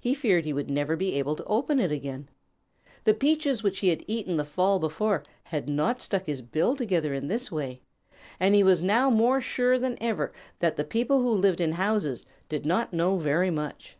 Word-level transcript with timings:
He 0.00 0.14
feared 0.14 0.46
he 0.46 0.54
would 0.54 0.70
never 0.70 0.96
be 0.96 1.12
able 1.16 1.36
to 1.36 1.44
open 1.44 1.80
it 1.80 1.92
again. 1.92 2.30
The 3.04 3.12
peaches 3.12 3.62
which 3.62 3.80
he 3.80 3.88
had 3.88 4.02
eaten 4.08 4.38
the 4.38 4.44
fall 4.46 4.78
before 4.78 5.22
had 5.44 5.68
not 5.68 6.00
stuck 6.00 6.24
his 6.24 6.40
bill 6.40 6.74
together 6.74 7.12
in 7.12 7.28
this 7.28 7.52
way, 7.52 7.82
and 8.40 8.54
he 8.54 8.64
was 8.64 8.82
now 8.82 9.10
more 9.10 9.42
sure 9.42 9.78
than 9.78 10.02
ever 10.02 10.32
that 10.60 10.76
the 10.78 10.84
people 10.84 11.20
who 11.20 11.28
lived 11.32 11.60
in 11.60 11.72
houses 11.72 12.24
did 12.48 12.64
not 12.64 12.94
know 12.94 13.18
very 13.18 13.50
much. 13.50 13.98